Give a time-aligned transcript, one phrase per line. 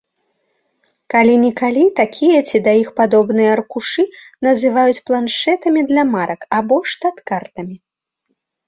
[1.13, 4.03] Калі-нікалі такія ці да іх падобныя аркушы
[4.49, 7.77] называюць планшэтамі для марак або штат-картамі.